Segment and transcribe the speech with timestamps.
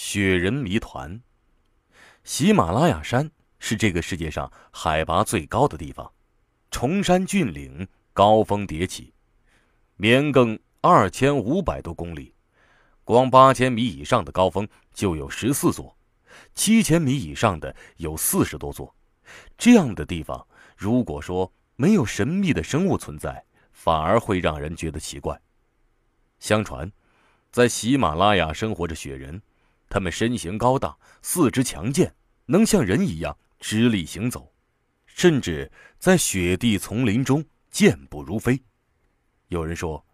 [0.00, 1.20] 雪人谜团。
[2.22, 6.12] 喜马拉雅山是这个世界上海拔最高的地方，
[6.70, 9.12] 崇山峻岭，高峰迭起，
[9.96, 12.32] 绵亘二千五百多公里，
[13.02, 15.98] 光八千米以上的高峰就有十四座，
[16.54, 18.94] 七千米以上的有四十多座。
[19.56, 20.46] 这样的地方，
[20.76, 25.42] 如果说没有神秘的生物存在，反而会让人觉得奇怪。
[26.38, 26.88] 相传，
[27.50, 29.42] 在喜马拉雅生活着雪人。
[29.88, 32.14] 他们身形高大，四肢强健，
[32.46, 34.52] 能像人一样直立行走，
[35.06, 38.60] 甚至在雪地丛林中健步如飞。
[39.48, 40.04] 有人说，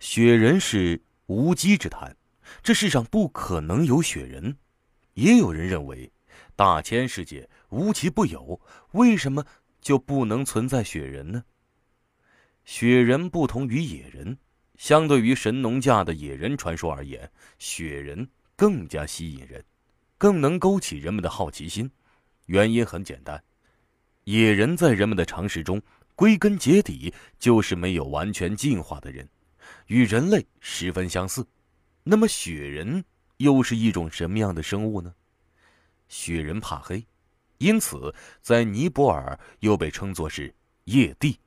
[0.00, 2.16] 雪人是无稽之谈，
[2.62, 4.52] 这世上不可能有雪人；
[5.14, 6.12] 也有人认为，
[6.56, 8.60] 大千世界无奇不有，
[8.92, 9.44] 为什么
[9.80, 11.44] 就不能存在雪人呢？
[12.64, 14.36] 雪人不同于野人，
[14.76, 18.28] 相对于神农架的野人传说而言，雪人。
[18.60, 19.64] 更加吸引人，
[20.18, 21.90] 更能勾起人们的好奇心。
[22.44, 23.42] 原因很简单，
[24.24, 25.80] 野人在人们的常识中，
[26.14, 29.26] 归根结底就是没有完全进化的人，
[29.86, 31.42] 与人类十分相似。
[32.02, 33.02] 那么雪人
[33.38, 35.14] 又是一种什么样的生物呢？
[36.08, 37.02] 雪人怕黑，
[37.56, 41.40] 因此在尼泊尔又被称作是夜帝。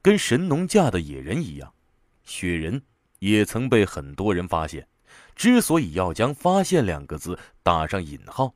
[0.00, 1.74] 跟神农架的野人一样，
[2.24, 2.82] 雪人
[3.18, 4.88] 也曾被很多人发现。
[5.34, 8.54] 之所以要将“发现”两个字打上引号，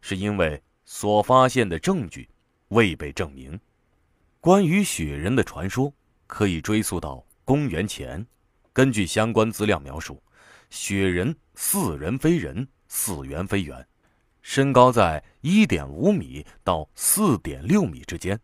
[0.00, 2.28] 是因为所发现的证据
[2.68, 3.58] 未被证明。
[4.40, 5.92] 关于雪人的传说
[6.26, 8.24] 可以追溯到公元前。
[8.72, 10.22] 根据相关资料描述，
[10.68, 13.86] 雪人似人非人，似圆非圆，
[14.42, 18.38] 身高在1.5米到4.6米之间，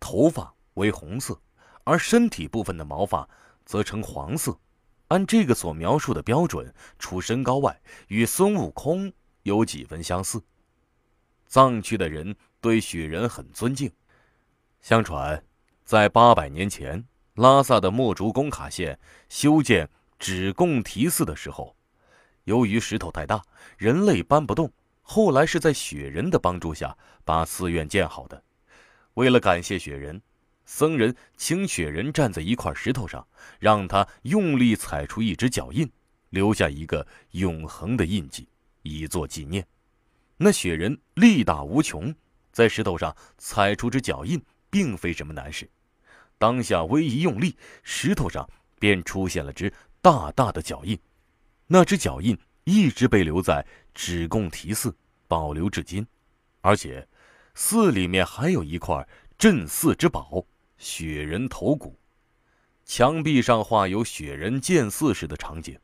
[0.00, 1.40] 头发为红色，
[1.84, 3.28] 而身体部分的毛发
[3.64, 4.58] 则呈黄色。
[5.10, 10.40] 按这个所描述的标准，除身高外，与孙悟空有几分相似。
[11.48, 13.90] 藏区的人对雪人很尊敬。
[14.80, 15.42] 相传，
[15.84, 18.96] 在八百年前，拉萨的墨竹工卡县
[19.28, 21.74] 修建止贡提寺的时候，
[22.44, 23.42] 由于石头太大，
[23.78, 24.72] 人类搬不动。
[25.02, 28.40] 后来是在雪人的帮助下把寺院建好的。
[29.14, 30.22] 为了感谢雪人。
[30.72, 33.26] 僧人请雪人站在一块石头上，
[33.58, 35.90] 让他用力踩出一只脚印，
[36.30, 38.48] 留下一个永恒的印记，
[38.82, 39.66] 以作纪念。
[40.36, 42.14] 那雪人力大无穷，
[42.52, 45.68] 在石头上踩出只脚印，并非什么难事。
[46.38, 48.48] 当下微一用力，石头上
[48.78, 49.70] 便出现了只
[50.00, 50.96] 大大的脚印。
[51.66, 56.06] 那只脚印一直被留在止贡提寺，保留至今。
[56.60, 57.06] 而且，
[57.56, 59.06] 寺里面还有一块
[59.36, 60.46] 镇寺之宝。
[60.80, 61.94] 雪人头骨，
[62.86, 65.78] 墙壁上画有雪人建寺时的场景。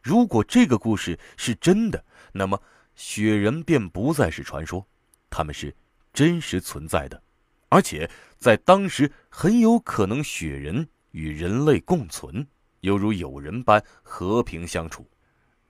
[0.00, 2.62] 如果这个故事是真的，那么
[2.94, 4.86] 雪人便不再是传说，
[5.28, 5.74] 他们是
[6.12, 7.20] 真实存在的，
[7.68, 8.08] 而且
[8.38, 12.46] 在当时很有可能雪人与人类共存，
[12.82, 15.04] 犹如友人般和平相处。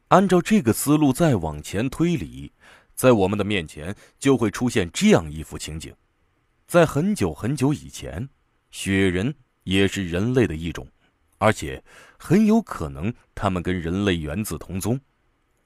[0.08, 2.52] 按照这个思路再往前推理，
[2.94, 5.96] 在我们的面前就会出现这样一幅情景。
[6.66, 8.28] 在很久很久以前，
[8.70, 10.86] 雪人也是人类的一种，
[11.38, 11.82] 而且
[12.18, 15.00] 很有可能他们跟人类源自同宗。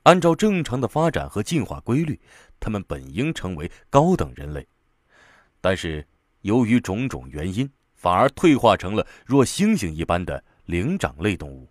[0.02, 2.18] 按照正常的发展和进化规律，
[2.58, 4.66] 他们本应成为高等人类，
[5.60, 6.06] 但是
[6.42, 11.68] 由于种种原因，反而退化成了若猩猩一般的灵长类动物。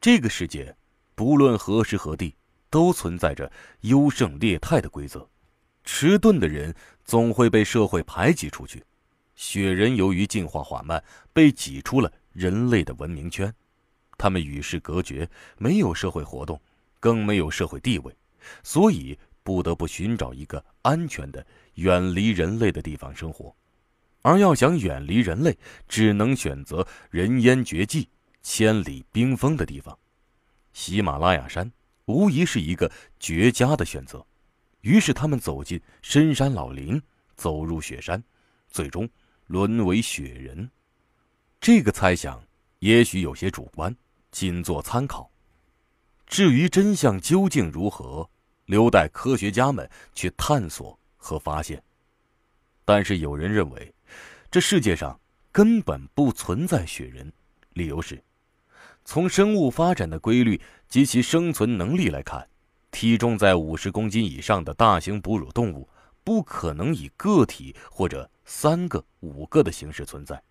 [0.00, 0.76] 这个世界，
[1.14, 2.34] 不论何时何地，
[2.70, 3.50] 都存在着
[3.82, 5.28] 优胜劣汰的规则。
[5.86, 6.74] 迟钝的人
[7.04, 8.82] 总会被社会排挤出去，
[9.36, 11.02] 雪人由于进化缓慢，
[11.32, 13.50] 被挤出了人类的文明圈，
[14.18, 15.26] 他们与世隔绝，
[15.56, 16.60] 没有社会活动，
[17.00, 18.14] 更没有社会地位，
[18.62, 23.54] 所以不得不寻找一个安全的、远离人类的地方生活。
[24.22, 25.56] 而要想远离人类，
[25.88, 28.08] 只能选择人烟绝迹、
[28.42, 29.96] 千里冰封的地方。
[30.72, 31.70] 喜马拉雅山
[32.06, 34.26] 无疑是一个绝佳的选择。
[34.86, 37.02] 于是他们走进深山老林，
[37.34, 38.22] 走入雪山，
[38.70, 39.08] 最终
[39.48, 40.70] 沦为雪人。
[41.60, 42.40] 这个猜想
[42.78, 43.92] 也许有些主观，
[44.30, 45.28] 仅做参考。
[46.28, 48.30] 至于真相究竟如何，
[48.66, 51.82] 留待科学家们去探索和发现。
[52.84, 53.92] 但是有人认为，
[54.52, 55.18] 这世界上
[55.50, 57.32] 根本不存在雪人，
[57.72, 58.22] 理由是，
[59.04, 62.48] 从生物发展的规律及其生存能力来看。
[62.96, 65.86] 体重在五十公斤以上的大型哺乳动物，
[66.24, 70.42] 不可能以个体或者三个、五个的形式存在。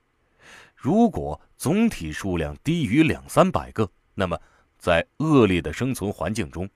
[0.75, 4.39] 如果总体数量低于两三百个，那么
[4.77, 6.69] 在恶劣的生存环境中，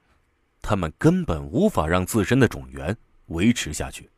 [0.60, 4.10] 他们根本无法让自身的种源维持下去。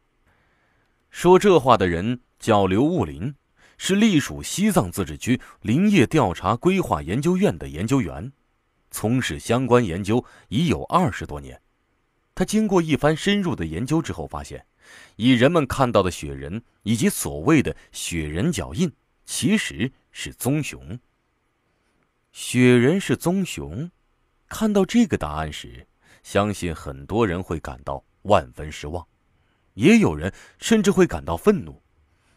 [1.10, 3.36] 说这话的人叫刘物林，
[3.78, 8.32] 是隶属西藏自治区林业调查规划研究院的研究员，
[8.92, 11.60] 从事相关研究已有二十多年。
[12.36, 14.66] 他经过一番深入的研究之后，发现，
[15.16, 18.92] 以人们看到的雪人以及所谓的雪人脚印，
[19.26, 21.00] 其实是棕熊。
[22.32, 23.90] 雪人是棕熊，
[24.48, 25.88] 看到这个答案时，
[26.24, 29.06] 相信很多人会感到万分失望。
[29.74, 31.82] 也有人甚至会感到愤怒。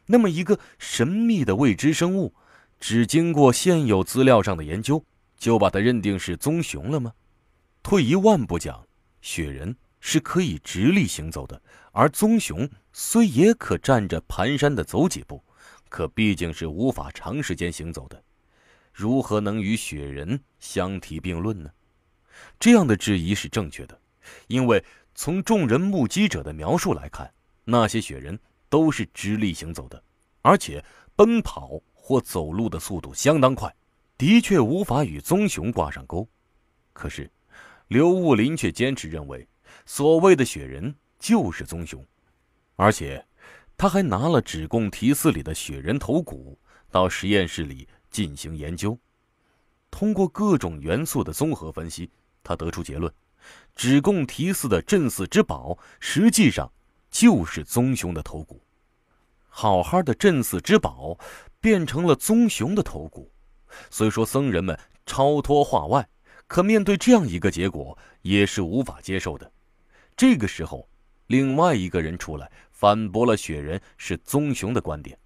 [0.07, 2.35] 那么，一个神秘的未知生物，
[2.79, 5.05] 只经过现有资料上的研究，
[5.45, 7.13] 就把它认定是棕熊了吗？
[7.83, 8.83] 退一万步讲，
[9.21, 11.61] 雪人是可以直立行走的，
[11.93, 15.45] 而棕熊虽也可站着蹒跚的走几步，
[15.91, 18.25] 可毕竟是无法长时间行走的，
[18.91, 21.71] 如何能与雪人相提并论呢？
[22.59, 24.01] 这样的质疑是正确的，
[24.47, 24.83] 因为。
[25.17, 27.33] 从众人目击者的描述来看，
[27.63, 28.37] 那些雪人
[28.69, 30.03] 都是直立行走的，
[30.43, 33.73] 而且奔跑或走路的速度相当快，
[34.17, 36.29] 的确无法与棕熊挂上钩。
[36.93, 37.31] 可是，
[37.89, 39.47] 刘悟林却坚持认为，
[39.85, 42.05] 所谓的雪人就是棕熊，
[42.77, 43.25] 而且
[43.77, 46.59] 他还拿了指供题四里的雪人头骨
[46.91, 48.97] 到实验室里进行研究，
[49.91, 52.09] 通过各种元素的综合分析，
[52.43, 53.13] 他得出结论。
[53.75, 56.73] 指供题四的镇寺之宝，实际上
[57.11, 58.63] 就是棕熊的头骨。
[59.49, 61.19] 好好的镇寺之宝，
[61.61, 63.31] 变成了棕熊的头骨。
[63.91, 66.09] 虽说僧人们超脱化外，
[66.47, 69.51] 可面对这样一个结果，也是无法接受的。
[70.17, 70.89] 这个时候，
[71.27, 75.19] 另外一个人出来反驳了雪人是棕熊的观点。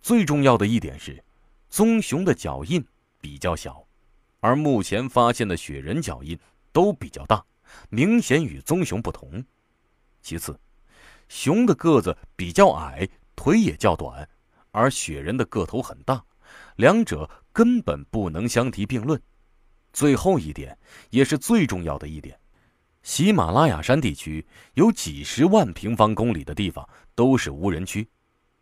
[0.00, 1.22] 最重要的一点是，
[1.68, 2.84] 棕熊的脚印
[3.20, 3.84] 比较小，
[4.40, 6.38] 而目前发现的雪人脚印
[6.72, 7.44] 都比较大。
[7.90, 9.44] 明显与棕熊不同。
[10.22, 10.58] 其次，
[11.28, 13.06] 熊的个子比较矮，
[13.36, 14.26] 腿也较短，
[14.70, 16.24] 而雪人的个头很大，
[16.76, 17.28] 两者
[17.58, 19.20] 根本不能相提并论。
[19.92, 20.78] 最后一点，
[21.10, 22.38] 也是最重要的一点：
[23.02, 28.08] 喜马拉雅山地区有几十万平方公里的地方都是无人区，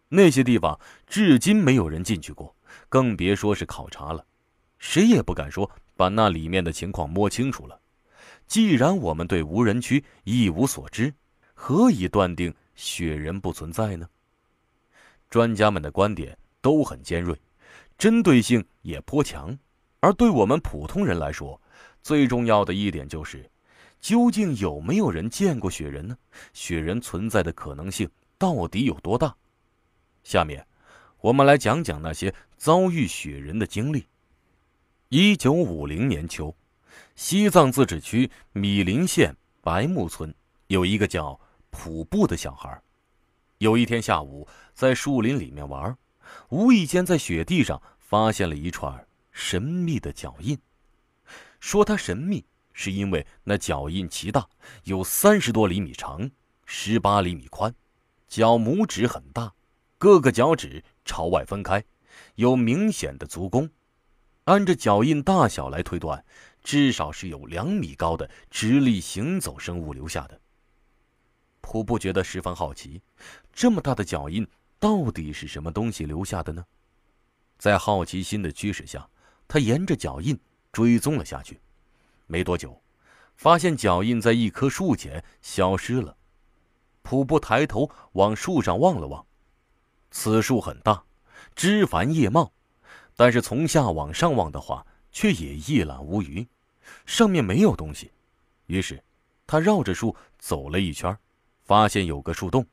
[0.09, 2.57] 那些地方至今没有人进去过，
[2.89, 4.25] 更别说是考察了。
[4.79, 7.79] 谁也不敢说把那里面的情况摸清楚了。
[8.47, 11.13] 既然我们对无人区一无所知，
[11.53, 14.09] 何以断定雪人不存在呢？
[15.29, 17.39] 专家们的观点都很尖锐，
[17.99, 19.57] 针对性也颇强。
[20.01, 21.61] 而对我们普通人来说，
[22.03, 23.51] 最重要的一点就是：
[24.01, 26.17] 究竟有没有人见过雪人呢？
[26.53, 28.09] 雪人存在的可能性
[28.39, 29.35] 到底有多大？
[30.23, 30.67] 下面，
[31.21, 34.07] 我们来讲讲那些遭遇雪人的经历。
[35.09, 36.55] 一九五零年秋。
[37.15, 40.35] 西藏自治区米林县白木村
[40.67, 41.39] 有一个叫
[41.71, 42.81] 普布的小孩，
[43.59, 45.97] 有一天下午在树林里面玩，
[46.49, 50.59] 无意间在雪地上发现了一串神秘的脚印。
[51.61, 54.49] 说它神秘，是因为那脚印奇大，
[54.85, 56.31] 有三十多厘米长，
[56.65, 57.75] 十八厘米宽，
[58.29, 59.55] 脚拇指很大，
[59.99, 61.85] 各个脚趾朝外分开，
[62.37, 63.71] 有明显的足弓。
[64.45, 66.25] 按着脚印大小来推断。
[66.63, 70.41] 至少是有两米高的直立行走生物留下的。
[71.61, 73.01] 普布觉得十分好奇，
[73.53, 74.45] 这么大的脚印
[74.79, 76.65] 到底是什么东西留下的呢？
[77.59, 79.09] 在好奇心的驱使下，
[79.49, 80.39] 他沿着脚印
[80.73, 81.59] 追踪了下去。
[82.27, 82.81] 没多久，
[83.37, 86.17] 发现脚印在一棵树前消失了。
[87.03, 89.25] 普布抬头往树上望了望，
[90.11, 91.03] 此树很大，
[91.55, 92.53] 枝繁叶茂，
[93.15, 96.47] 但是从下往上望的话，却也一览无余。
[97.07, 98.11] 上面没有东西，
[98.67, 99.03] 于是
[99.47, 101.17] 他绕着树走了一圈，
[101.65, 102.67] 发现有个树洞，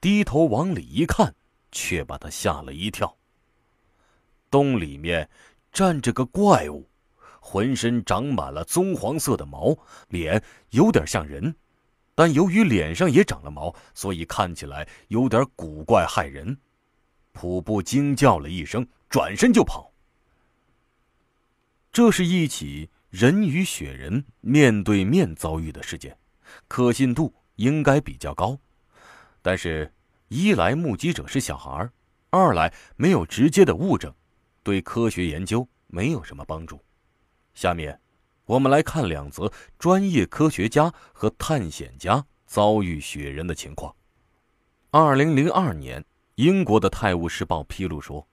[0.00, 1.34] 低头往里一看，
[1.72, 3.16] 却把他吓了一跳。
[4.50, 5.28] 洞里面
[5.72, 6.88] 站着个怪物，
[7.40, 9.76] 浑身长满了棕黄色的毛，
[10.08, 11.54] 脸有点像人，
[12.14, 16.56] 但由于脸上也长了毛，所以看起来有点古怪骇人。
[17.32, 19.92] 普布惊叫了一声，转身就跑。
[21.92, 22.90] 这是一起。
[23.10, 26.14] 人与雪人面对面遭遇的事件，
[26.68, 28.60] 可信度应该比较高。
[29.42, 29.92] 但是，
[30.28, 31.90] 一来目击者是小孩
[32.30, 34.12] 二来没有直接的物证，
[34.62, 36.80] 对科学研究没有什么帮助。
[37.54, 38.00] 下面，
[38.44, 43.94] 我们来看两则专业科学家和探险家遭遇雪人的情况。
[44.90, 46.04] 二零零二年，
[46.36, 48.26] 英国的《泰晤士报》披露说。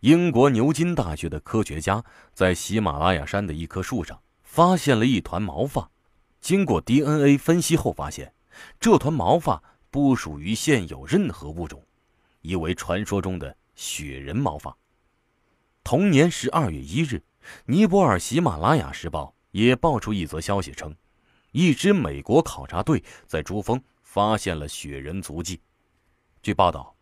[0.00, 5.90] 英国牛津大学的科学家在喜马拉雅山的一棵树上发现了一团毛发，
[6.40, 8.32] 经过 DNA 分析后发现，
[8.78, 11.82] 这团毛发不属于现有任何物种，
[12.42, 14.76] 疑为传说中的雪人毛发。
[15.82, 17.22] 同年十二月一日，
[17.64, 20.94] 尼泊尔喜马拉雅时报也爆出一则消息称，
[21.52, 25.60] 一支美国考察队在珠峰发现了雪人足迹。
[26.42, 26.94] 据报道，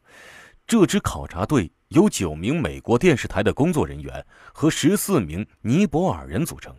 [0.66, 6.76] 这支考察队由九名美国电视台的工作人员和十四名尼泊尔人组成，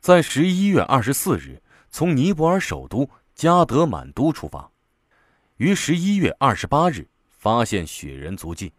[0.00, 4.70] 在十一月二十四日从尼泊尔首都加德满都出发，
[5.58, 8.72] 于十一月二十八日发现雪人足迹。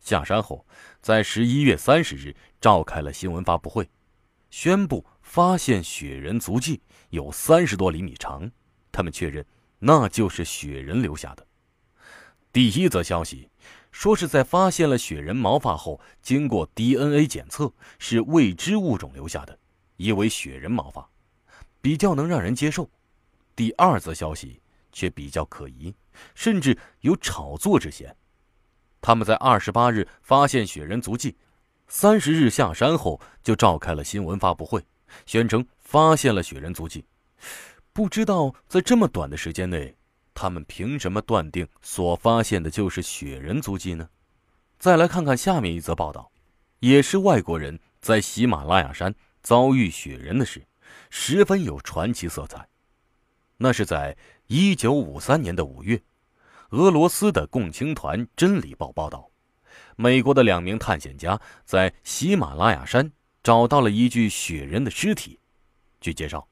[0.00, 0.66] 下山后，
[1.02, 3.86] 在十一月三十日召开了新闻发布会，
[4.48, 8.50] 宣布发现雪人足迹有三十多厘米长，
[8.90, 9.44] 他们确认
[9.78, 11.46] 那就是雪人留下的。
[12.50, 13.50] 第一则消息
[13.92, 19.58] 说是在发现了雪人毛发后，经过 DNA 检测是未知物种留下的，
[19.98, 21.06] 疑为雪人毛发，
[21.82, 22.88] 比较能让人接受。
[23.54, 24.58] 第二则消息
[24.90, 25.94] 却比较可疑，
[26.34, 28.16] 甚至有炒作之嫌。
[29.00, 31.36] 他们在二十八日发现雪人足迹，
[31.88, 34.84] 三十日下山后就召开了新闻发布会，
[35.26, 37.04] 宣称发现了雪人足迹。
[37.92, 39.96] 不知道在这么短的时间内。
[40.36, 44.08] 他们凭什么断定所发现的就是雪人足迹呢？
[44.80, 46.28] 再来看看下面一则报道，
[46.80, 50.66] 也是外国人在喜马拉雅山遭遇雪人的事，
[51.08, 52.68] 十分有传奇色彩。
[53.64, 54.14] 那是在
[54.48, 56.02] 一九五三年的五月，
[56.72, 59.30] 俄罗斯的共青团《真理报》报道，
[59.96, 63.10] 美国的两名探险家在喜马拉雅山
[63.42, 65.40] 找到了一具雪人的尸体。
[65.98, 66.46] 据介绍，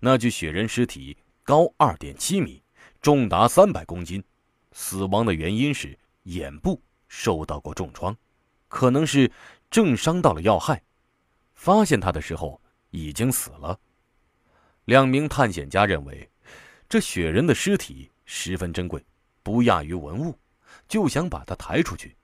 [0.00, 2.62] 那具雪人尸体高二点七米。
[3.00, 4.22] 重达三百公斤，
[4.72, 8.14] 死亡的原因是眼部受到过重创，
[8.68, 9.32] 可能是
[9.70, 10.82] 正伤到了要害。
[11.54, 12.60] 发现他的时候
[12.90, 13.80] 已经死了。
[14.84, 16.28] 两名探险家认为，
[16.88, 19.04] 这雪人的尸体十分珍贵，
[19.42, 20.34] 不亚于文物，
[20.88, 22.16] 就想把它抬出去。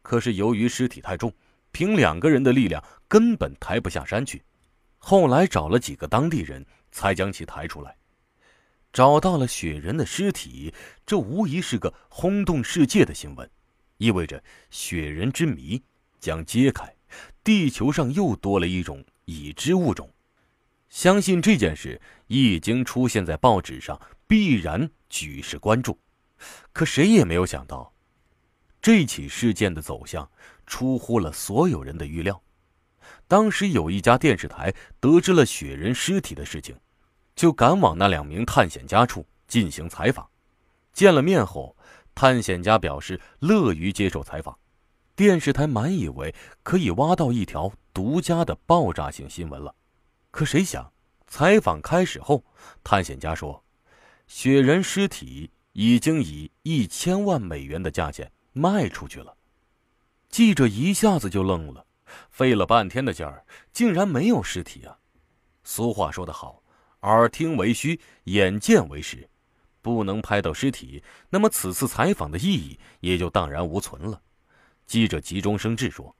[0.00, 1.32] 可是由于尸体太重，
[1.72, 4.40] 凭两个人的力量根本抬不下山去。
[4.98, 7.96] 后来找了几个当地人才将其抬出来。
[8.92, 10.72] 找到了雪人的尸体，
[11.04, 13.50] 这无疑是个轰动世界的新闻，
[13.98, 15.82] 意味着雪人之谜
[16.20, 16.94] 将揭开，
[17.42, 20.08] 地球上又多了一种已知物种。
[20.88, 25.98] 相信这件事一经出现在报纸上，必然举世关注。
[26.72, 27.92] 可谁也没有想到，
[28.80, 30.30] 这起事件的走向
[30.66, 32.42] 出乎了所有人的预料。
[33.28, 36.76] 当时有一家电视台得知了雪人尸体的事情。
[37.36, 40.26] 就赶往那两名探险家处进行采访。
[40.94, 41.76] 见了面后，
[42.14, 44.58] 探险家表示乐于接受采访。
[45.14, 49.74] 电视台满以为可以挖到一条独家的爆炸性新闻了，
[50.36, 50.92] 可谁想，
[51.26, 52.44] 采访开始后，
[52.84, 53.64] 探险家说，
[54.26, 59.34] 雪人尸体已经以一千万美元的价钱卖出去了。
[60.28, 61.86] 记者一下子就愣了，
[62.28, 64.98] 费了半天的劲儿，竟然没有尸体啊！
[65.64, 66.62] 俗话说得好。
[67.00, 69.26] 耳听为虚，眼见为实，
[69.80, 74.20] 不能拍到尸体，那么此次采访的意义也就荡然无存了。
[74.86, 76.14] 记者急中生智说：“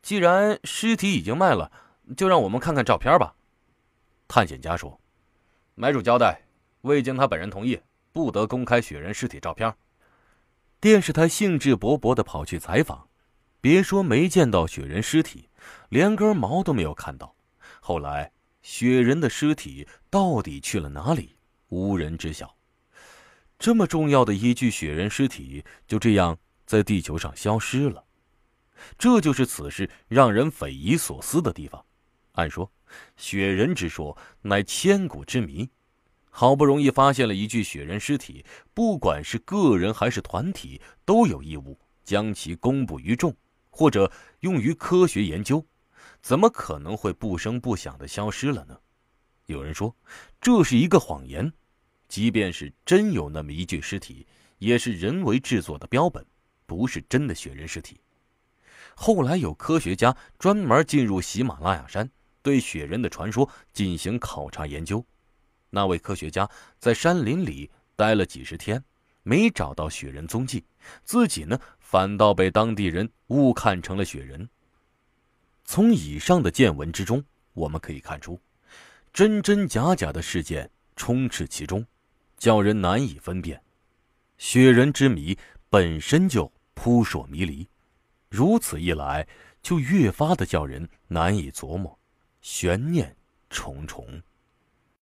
[0.00, 1.70] 既然尸体已经卖了，
[2.16, 3.34] 就让我们看看照片吧。”
[4.28, 5.00] 探险家说
[5.74, 6.42] ：“买主交代，
[6.82, 7.80] 未经他本人同意，
[8.12, 9.74] 不得公开雪人尸体照片。”
[10.80, 13.08] 电视台兴致勃勃地跑去采访，
[13.60, 15.48] 别说没见到雪人尸体，
[15.88, 17.34] 连根毛都没有看到。
[17.80, 18.32] 后来。
[18.62, 21.34] 雪人的尸体到底去了哪里？
[21.68, 22.54] 无人知晓。
[23.58, 28.04] 这么重要的一具雪人尸体就这样在地球上消失了，
[28.98, 31.82] 这就是此事让人匪夷所思的地方。
[32.40, 32.72] 按说，
[33.16, 35.68] 雪人之说乃千古之谜，
[36.30, 38.42] 好不容易发现了一具雪人尸体，
[38.72, 43.36] 不管是个人还是团体，都有义务将其公布于众，
[43.68, 45.64] 或者用于科学研究。
[46.22, 48.78] 怎么可能会不声不响的消失了呢？
[49.46, 49.94] 有人说，
[50.40, 51.52] 这是一个谎言。
[52.08, 54.26] 即便是真有那么一具尸体，
[54.58, 56.24] 也是人为制作的标本，
[56.66, 58.00] 不是真的雪人尸体。
[58.96, 62.10] 后来有科学家专门进入喜马拉雅山，
[62.42, 65.04] 对雪人的传说进行考察研究。
[65.70, 68.82] 那位科学家在山林里待了几十天，
[69.22, 70.64] 没找到雪人踪迹，
[71.04, 74.48] 自己呢，反倒被当地人误看成了雪人。
[75.64, 78.40] 从以上的见闻之中，我们可以看出，
[79.12, 81.86] 真真假假的事件充斥其中，
[82.36, 83.62] 叫人难以分辨。
[84.38, 87.68] 雪人之谜本身就扑朔迷离，
[88.28, 89.28] 如此一来，
[89.62, 91.96] 就越发的叫人难以琢磨，
[92.40, 93.16] 悬念
[93.48, 94.22] 重重。